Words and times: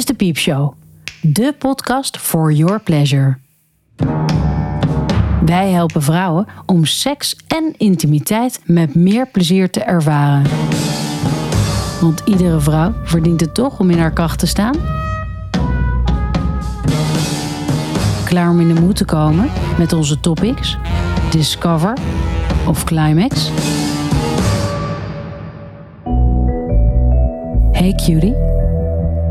is 0.00 0.06
de 0.06 0.14
Piepshow, 0.14 0.72
de 1.20 1.54
podcast 1.58 2.18
for 2.18 2.52
your 2.52 2.80
pleasure. 2.80 3.38
Wij 5.44 5.70
helpen 5.70 6.02
vrouwen 6.02 6.46
om 6.66 6.84
seks 6.84 7.36
en 7.46 7.74
intimiteit 7.76 8.60
met 8.64 8.94
meer 8.94 9.26
plezier 9.26 9.70
te 9.70 9.82
ervaren. 9.82 10.50
Want 12.00 12.22
iedere 12.24 12.60
vrouw 12.60 12.92
verdient 13.04 13.40
het 13.40 13.54
toch 13.54 13.78
om 13.78 13.90
in 13.90 13.98
haar 13.98 14.12
kracht 14.12 14.38
te 14.38 14.46
staan? 14.46 14.74
Klaar 18.24 18.50
om 18.50 18.60
in 18.60 18.74
de 18.74 18.80
moed 18.80 18.96
te 18.96 19.04
komen 19.04 19.50
met 19.78 19.92
onze 19.92 20.20
topics? 20.20 20.76
Discover 21.30 21.96
of 22.66 22.84
Climax? 22.84 23.50
Hey 27.72 27.92
cutie, 27.94 28.49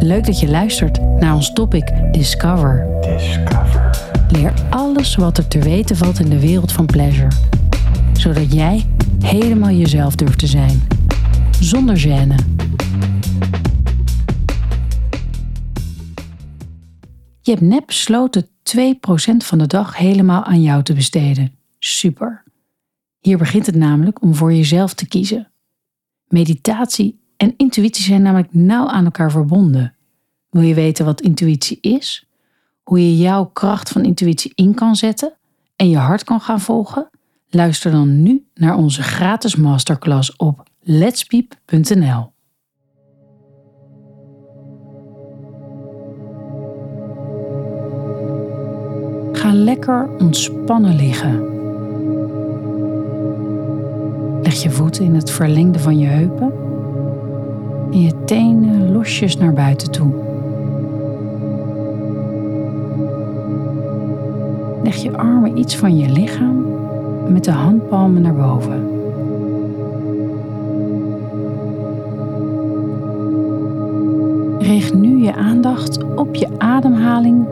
leuk 0.04 0.26
dat 0.26 0.40
je 0.40 0.50
luistert 0.50 1.02
naar 1.20 1.36
ons 1.36 1.54
topic 1.54 1.92
Discover. 2.12 2.88
Discover. 3.02 3.90
Leer 4.32 4.54
alles 4.70 5.16
wat 5.16 5.38
er 5.38 5.48
te 5.48 5.60
weten 5.60 5.96
valt 5.96 6.20
in 6.20 6.30
de 6.30 6.40
wereld 6.40 6.72
van 6.72 6.86
pleasure. 6.86 7.32
Zodat 8.14 8.54
jij 8.54 8.90
helemaal 9.20 9.72
jezelf 9.72 10.16
durft 10.16 10.40
te 10.40 10.48
zijn. 10.48 10.88
Zonder 11.60 11.98
gêne. 11.98 12.36
Je 17.42 17.52
hebt 17.52 17.62
net 17.62 17.86
besloten 17.86 18.46
2% 18.46 18.50
van 19.38 19.58
de 19.58 19.68
dag 19.68 19.98
helemaal 19.98 20.44
aan 20.44 20.62
jou 20.62 20.84
te 20.84 20.94
besteden. 20.94 21.56
Super. 21.80 22.44
Hier 23.20 23.38
begint 23.38 23.66
het 23.66 23.76
namelijk 23.76 24.22
om 24.22 24.36
voor 24.36 24.54
jezelf 24.54 24.94
te 24.94 25.08
kiezen. 25.08 25.52
Meditatie 26.28 27.20
en 27.40 27.54
intuïtie 27.58 28.04
zijn 28.04 28.22
namelijk 28.22 28.54
nauw 28.54 28.88
aan 28.88 29.06
elkaar 29.06 29.32
verbonden. 29.32 29.96
Wil 30.50 30.62
je 30.62 30.74
weten 30.74 31.06
wat 31.06 31.22
intuïtie 31.22 31.78
is? 31.82 32.28
Hoe 32.84 33.00
je 33.00 33.18
jouw 33.18 33.46
kracht 33.46 33.90
van 33.90 34.04
intuïtie 34.04 34.52
in 34.56 34.74
kan 34.74 34.96
zetten 34.96 35.34
en 35.76 35.90
je 35.90 35.98
hart 35.98 36.24
kan 36.24 36.42
gaan 36.42 36.60
volgen? 36.60 37.10
Luister 37.50 37.92
dan 37.92 38.22
nu 38.22 38.46
naar 38.54 38.76
onze 38.76 39.04
gratis 39.04 39.56
masterclass 39.56 40.36
op 40.36 40.64
letspiep.nl. 40.80 42.32
Ga 49.32 49.54
lekker 49.54 50.10
ontspannen 50.18 50.96
liggen. 50.96 51.48
Leg 54.42 54.62
je 54.64 54.70
voeten 54.70 55.04
in 55.04 55.16
het 55.16 55.32
verlengde 55.32 55.80
van 55.80 55.98
je 55.98 56.08
heupen 56.08 56.69
en 57.92 58.02
je 58.02 58.24
tenen 58.26 58.92
losjes 58.92 59.38
naar 59.38 59.54
buiten 59.54 59.92
toe. 59.92 60.12
Leg 64.84 64.96
je 64.96 65.18
armen 65.18 65.58
iets 65.58 65.76
van 65.76 65.98
je 65.98 66.10
lichaam 66.10 66.66
met 67.28 67.44
de 67.44 67.52
handpalmen 67.52 68.22
naar 68.22 68.36
boven. 68.36 68.88
Richt 74.60 74.94
nu 74.94 75.24
je 75.24 75.36
aandacht 75.36 76.04
op 76.16 76.36
je 76.36 76.48
ademhaling 76.58 77.46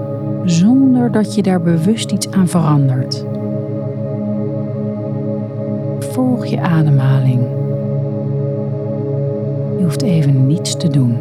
zonder 0.44 1.12
dat 1.12 1.36
je 1.36 1.42
daar 1.42 1.62
bewust 1.62 2.12
iets 2.12 2.32
aan 2.32 2.48
verandert. 2.48 3.26
Volg 6.00 6.46
je 6.46 6.62
ademhaling. 6.62 7.57
Je 9.78 9.84
hoeft 9.84 10.02
even 10.02 10.48
niets 10.48 10.78
te 10.78 10.88
doen. 10.88 11.18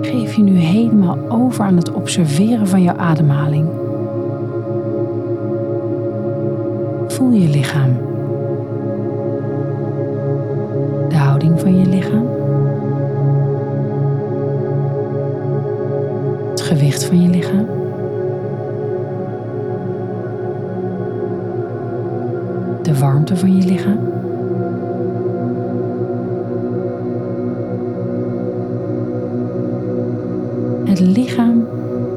Geef 0.00 0.34
je 0.34 0.42
nu 0.42 0.56
helemaal 0.56 1.18
over 1.28 1.64
aan 1.64 1.76
het 1.76 1.92
observeren 1.92 2.68
van 2.68 2.82
jouw 2.82 2.96
ademhaling. 2.96 3.68
Voel 7.08 7.30
je 7.30 7.48
lichaam. 7.48 7.96
De 11.08 11.16
houding 11.16 11.60
van 11.60 11.78
je 11.78 11.86
lichaam. 11.86 12.26
Het 16.50 16.60
gewicht 16.60 17.04
van 17.04 17.22
je 17.22 17.28
lichaam. 17.28 17.83
Van 23.32 23.56
je 23.56 23.64
lichaam. 23.64 23.98
Het 30.84 31.00
lichaam 31.00 31.64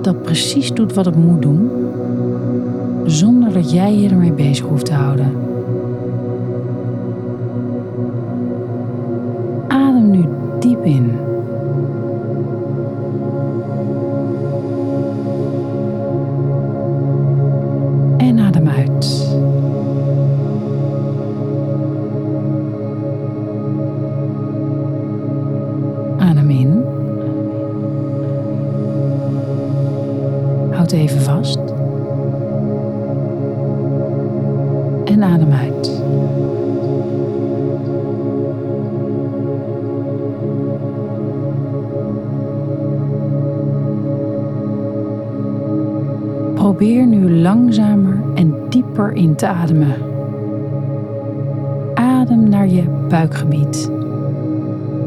dat 0.01 0.23
precies 0.23 0.73
doet 0.73 0.93
wat 0.93 1.05
het 1.05 1.15
moet 1.15 1.41
doen, 1.41 1.69
zonder 3.05 3.53
dat 3.53 3.71
jij 3.71 3.97
je 3.97 4.09
ermee 4.09 4.31
bezig 4.31 4.65
hoeft 4.65 4.85
te 4.85 4.93
houden. 4.93 5.31
Adem 9.67 10.11
nu 10.11 10.25
diep 10.59 10.83
in. 10.83 11.16
Probeer 46.67 47.05
nu 47.05 47.31
langzamer 47.31 48.23
en 48.35 48.55
dieper 48.69 49.11
in 49.11 49.35
te 49.35 49.47
ademen. 49.47 49.95
Adem 51.93 52.49
naar 52.49 52.67
je 52.67 52.83
buikgebied. 53.09 53.91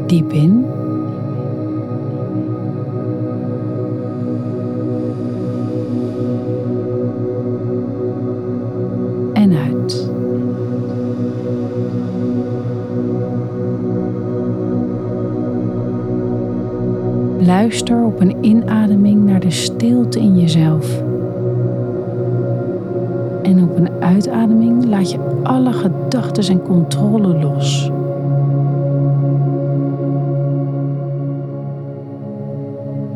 Diep 0.07 0.31
in. 0.31 0.65
En 9.33 9.53
uit. 9.53 10.09
Luister 17.39 18.03
op 18.03 18.19
een 18.19 18.35
inademing 18.41 19.25
naar 19.25 19.39
de 19.39 19.51
stilte 19.51 20.19
in 20.19 20.39
jezelf. 20.39 21.10
En 23.51 23.63
op 23.63 23.77
een 23.77 23.89
uitademing 23.99 24.85
laat 24.85 25.11
je 25.11 25.19
alle 25.43 25.73
gedachten 25.73 26.43
en 26.43 26.61
controle 26.61 27.39
los. 27.39 27.91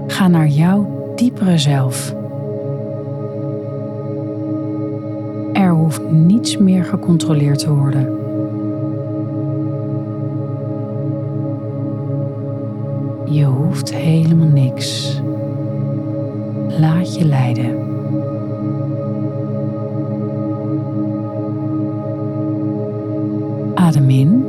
Ga 0.08 0.28
naar 0.28 0.48
jouw 0.48 1.14
diepere 1.16 1.58
zelf. 1.58 2.16
Er 5.54 5.70
hoeft 5.70 6.12
niets 6.12 6.58
meer 6.58 6.84
gecontroleerd 6.84 7.60
te 7.60 7.74
worden. 7.74 8.04
Je 13.26 13.46
hoeft 13.46 13.94
helemaal 13.94 14.48
niks. 14.48 15.22
Laat 16.80 17.16
je 17.16 17.26
leiden. 17.26 17.95
Adem 23.86 24.10
in. 24.10 24.46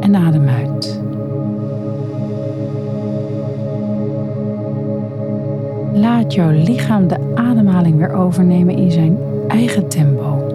En 0.00 0.14
adem 0.14 0.48
uit. 0.48 1.00
Laat 5.92 6.34
jouw 6.34 6.50
lichaam 6.50 7.08
de 7.08 7.18
ademhaling 7.34 7.96
weer 7.96 8.12
overnemen 8.12 8.76
in 8.76 8.90
zijn 8.90 9.18
eigen 9.48 9.88
tempo. 9.88 10.46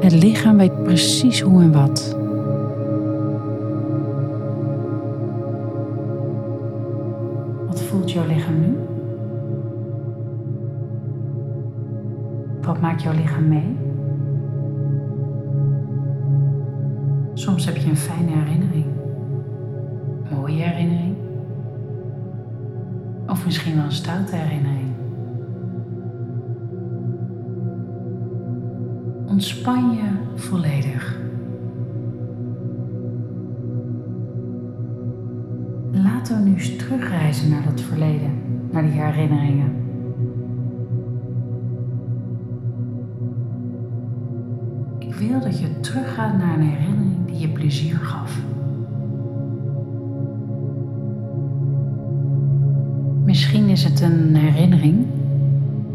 Het 0.00 0.12
lichaam 0.12 0.56
weet 0.56 0.82
precies 0.82 1.40
hoe 1.40 1.62
en 1.62 1.72
wat. 1.72 2.21
Jouw 13.02 13.12
lichaam 13.12 13.48
mee? 13.48 13.76
Soms 17.34 17.64
heb 17.64 17.76
je 17.76 17.88
een 17.88 17.96
fijne 17.96 18.30
herinnering, 18.30 18.86
een 20.30 20.36
mooie 20.36 20.62
herinnering, 20.62 21.16
of 23.26 23.44
misschien 23.44 23.74
wel 23.74 23.84
een 23.84 23.92
stoute 23.92 24.36
herinnering. 24.36 24.90
Ontspan 29.26 29.90
je 29.90 30.10
volledig. 30.34 31.20
Laten 35.92 36.36
we 36.36 36.48
nu 36.48 36.54
eens 36.54 36.76
terugreizen 36.76 37.50
naar 37.50 37.62
dat 37.62 37.80
verleden, 37.80 38.30
naar 38.70 38.82
die 38.82 39.00
herinneringen. 39.00 39.81
Wil 45.28 45.40
dat 45.40 45.58
je 45.60 45.80
teruggaat 45.80 46.38
naar 46.38 46.54
een 46.54 46.68
herinnering 46.68 47.26
die 47.26 47.38
je 47.38 47.48
plezier 47.48 47.96
gaf. 47.96 48.40
Misschien 53.24 53.68
is 53.68 53.84
het 53.84 54.00
een 54.00 54.34
herinnering 54.34 55.06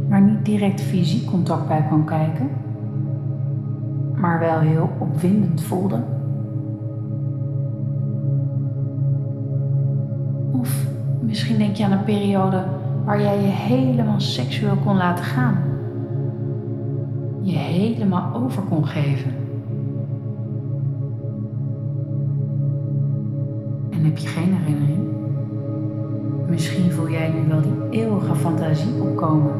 waar 0.10 0.22
niet 0.22 0.46
direct 0.46 0.82
fysiek 0.82 1.26
contact 1.26 1.68
bij 1.68 1.86
kan 1.90 2.06
kijken, 2.06 2.50
maar 4.16 4.40
wel 4.40 4.60
heel 4.60 4.90
opwindend 4.98 5.62
voelde. 5.62 6.04
Of 10.52 10.86
misschien 11.22 11.58
denk 11.58 11.76
je 11.76 11.86
aan 11.86 11.92
een 11.92 12.04
periode 12.04 12.66
waar 13.06 13.22
jij 13.22 13.42
je 13.42 13.48
helemaal 13.48 14.20
seksueel 14.20 14.76
kon 14.76 14.96
laten 14.96 15.26
gaan. 15.26 15.77
Je 17.48 17.58
helemaal 17.58 18.36
over 18.36 18.62
kon 18.62 18.88
geven. 18.88 19.32
En 23.90 24.04
heb 24.04 24.18
je 24.18 24.28
geen 24.28 24.54
herinnering? 24.54 25.00
Misschien 26.50 26.92
voel 26.92 27.10
jij 27.10 27.30
nu 27.30 27.48
wel 27.48 27.62
die 27.62 28.02
eeuwige 28.02 28.36
fantasie 28.36 29.02
opkomen. 29.02 29.52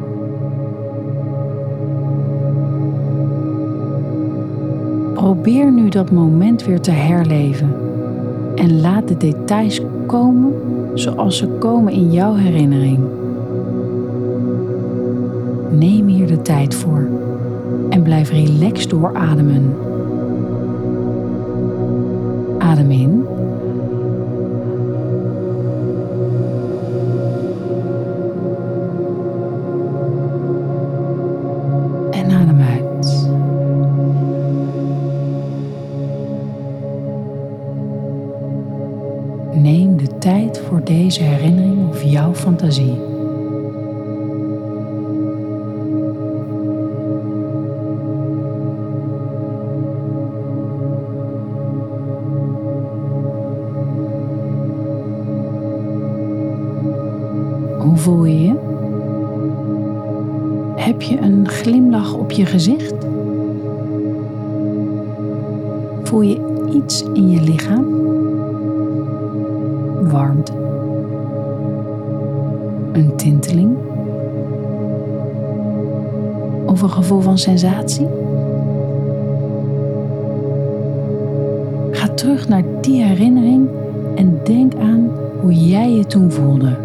Probeer 5.14 5.72
nu 5.72 5.88
dat 5.88 6.10
moment 6.10 6.64
weer 6.64 6.80
te 6.80 6.90
herleven 6.90 7.74
en 8.54 8.80
laat 8.80 9.08
de 9.08 9.16
details 9.16 9.80
komen 10.06 10.52
zoals 10.94 11.36
ze 11.36 11.46
komen 11.46 11.92
in 11.92 12.10
jouw 12.10 12.34
herinnering. 12.34 12.98
Neem 15.70 16.06
hier 16.06 16.26
de 16.26 16.42
tijd 16.42 16.74
voor 16.74 17.08
en 17.90 18.02
blijf 18.02 18.30
relaxed 18.30 18.90
doorademen. 18.90 19.76
Adem 22.58 22.90
in. 22.90 23.26
En 32.10 32.30
adem 32.30 32.60
uit. 32.60 33.28
Neem 39.62 39.96
de 39.96 40.18
tijd 40.18 40.58
voor 40.68 40.84
deze 40.84 41.22
herinnering 41.22 41.88
of 41.88 42.02
jouw 42.02 42.34
fantasie. 42.34 43.07
Je 62.38 62.46
gezicht? 62.46 62.94
Voel 66.02 66.20
je 66.20 66.40
iets 66.72 67.04
in 67.12 67.30
je 67.30 67.40
lichaam? 67.40 67.84
Warmte. 70.10 70.52
Een 72.92 73.16
tinteling? 73.16 73.76
Of 76.66 76.82
een 76.82 76.90
gevoel 76.90 77.20
van 77.20 77.38
sensatie? 77.38 78.06
Ga 81.90 82.08
terug 82.08 82.48
naar 82.48 82.64
die 82.80 83.02
herinnering 83.02 83.68
en 84.14 84.40
denk 84.44 84.74
aan 84.74 85.10
hoe 85.40 85.52
jij 85.52 85.92
je 85.92 86.06
toen 86.06 86.30
voelde. 86.30 86.76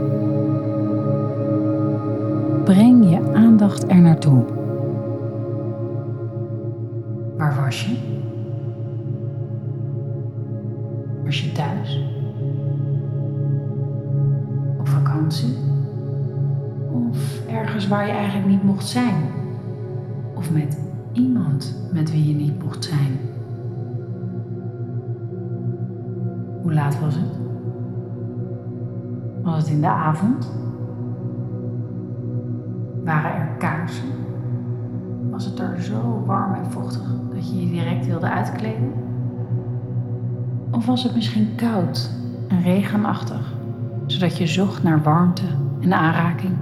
Breng 2.63 3.09
je 3.09 3.19
aandacht 3.33 3.83
er 3.87 4.01
naartoe. 4.01 4.52
Was 11.23 11.41
je? 11.41 11.51
Thuis? 11.51 12.03
Op 14.79 14.87
vakantie? 14.87 15.55
Of 16.91 17.45
ergens 17.47 17.87
waar 17.87 18.05
je 18.05 18.11
eigenlijk 18.11 18.47
niet 18.47 18.63
mocht 18.63 18.87
zijn? 18.87 19.15
Of 20.35 20.51
met 20.51 20.79
iemand 21.11 21.89
met 21.93 22.11
wie 22.11 22.27
je 22.27 22.35
niet 22.35 22.63
mocht 22.63 22.83
zijn? 22.83 23.19
Hoe 26.61 26.73
laat 26.73 26.99
was 26.99 27.15
het? 27.15 27.39
Was 29.43 29.57
het 29.57 29.67
in 29.67 29.81
de 29.81 29.87
avond? 29.87 30.51
Waren 33.03 33.31
er 33.31 33.55
kaarsen? 33.57 34.09
Was 35.29 35.45
het 35.45 35.59
er 35.59 35.81
zo 35.81 36.23
warm 36.25 36.53
en 36.53 36.71
vochtig 36.71 37.01
dat 37.43 37.51
je 37.51 37.61
je 37.61 37.71
direct 37.71 38.05
wilde 38.05 38.29
uitkleden? 38.29 38.93
Of 40.71 40.85
was 40.85 41.03
het 41.03 41.15
misschien 41.15 41.55
koud 41.55 42.09
en 42.47 42.61
regenachtig, 42.61 43.53
zodat 44.05 44.37
je 44.37 44.47
zocht 44.47 44.83
naar 44.83 45.03
warmte 45.03 45.43
en 45.81 45.93
aanraking? 45.93 46.53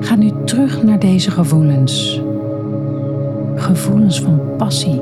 Ga 0.00 0.14
nu 0.14 0.30
terug 0.44 0.82
naar 0.82 0.98
deze 0.98 1.30
gevoelens. 1.30 2.20
Gevoelens 3.54 4.20
van 4.20 4.40
passie. 4.56 5.00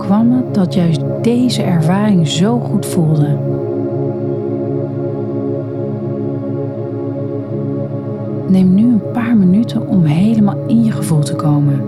Kwam 0.00 0.32
het 0.32 0.54
dat 0.54 0.74
juist 0.74 1.00
deze 1.22 1.62
ervaring 1.62 2.28
zo 2.28 2.58
goed 2.58 2.86
voelde? 2.86 3.38
Neem 8.48 8.74
nu 8.74 8.82
een 8.82 9.02
paar 9.12 9.36
minuten 9.36 9.88
om 9.88 10.04
helemaal 10.04 10.64
in 10.66 10.84
je 10.84 10.90
gevoel 10.90 11.20
te 11.20 11.34
komen. 11.34 11.80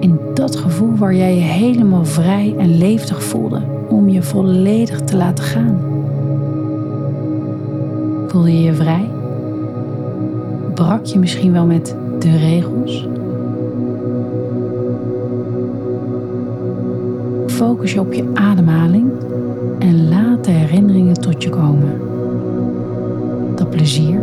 In 0.00 0.18
dat 0.34 0.56
gevoel 0.56 0.96
waar 0.96 1.14
jij 1.14 1.34
je 1.34 1.40
helemaal 1.40 2.04
vrij 2.04 2.54
en 2.58 2.78
levendig 2.78 3.22
voelde, 3.22 3.60
om 3.88 4.08
je 4.08 4.22
volledig 4.22 5.00
te 5.00 5.16
laten 5.16 5.44
gaan. 5.44 5.78
Voelde 8.26 8.52
je 8.52 8.62
je 8.62 8.74
vrij? 8.74 9.10
Brak 10.74 11.04
je 11.04 11.18
misschien 11.18 11.52
wel 11.52 11.66
met 11.66 11.96
de 12.18 12.36
regels? 12.36 13.09
Focus 17.60 17.92
je 17.92 18.00
op 18.00 18.12
je 18.12 18.30
ademhaling 18.34 19.10
en 19.78 20.08
laat 20.08 20.44
de 20.44 20.50
herinneringen 20.50 21.14
tot 21.14 21.42
je 21.42 21.48
komen. 21.48 22.00
Dat 23.54 23.70
plezier, 23.70 24.20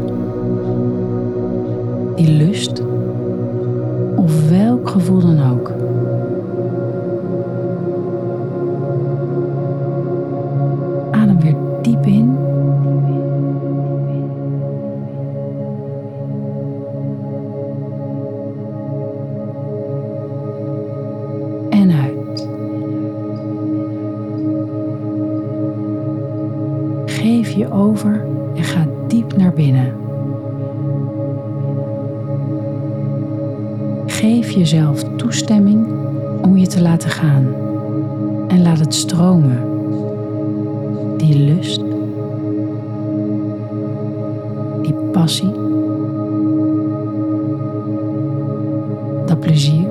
die 2.15 2.31
lust 2.31 2.81
of 4.15 4.49
welk 4.49 4.89
gevoel 4.89 5.19
dan 5.19 5.51
ook. 5.51 5.76
Passie, 45.17 45.51
dat 49.25 49.39
plezier. 49.39 49.86